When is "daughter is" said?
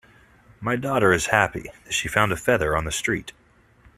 0.77-1.27